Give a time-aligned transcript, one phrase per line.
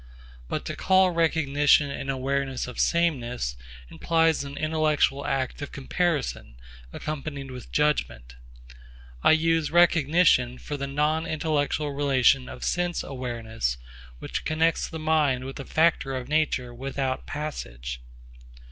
[0.47, 3.55] But to call recognition an awareness of sameness
[3.87, 6.55] implies an intellectual act of comparison
[6.91, 8.35] accompanied with judgment.
[9.21, 13.77] I use recognition for the non intellectual relation of sense awareness
[14.17, 18.01] which connects the mind with a factor of nature without passage.